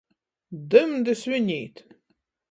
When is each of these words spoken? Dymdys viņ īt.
Dymdys 0.71 1.21
viņ 1.33 1.51
īt. 1.57 1.83